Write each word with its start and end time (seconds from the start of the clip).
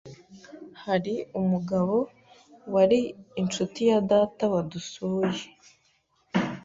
Hari 0.83 1.15
umugabo 1.39 1.95
wari 2.73 2.99
inshuti 3.41 3.79
ya 3.89 3.99
data 4.11 4.43
wadusuye, 4.53 5.39